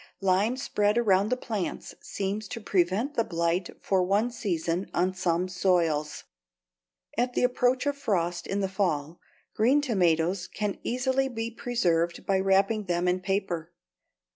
[0.19, 5.47] Lime spread around the plants seems to prevent the blight for one season on some
[5.47, 6.23] soils.
[7.19, 9.19] At the approach of frost in the fall,
[9.53, 13.73] green tomatoes can easily be preserved by wrapping them in paper.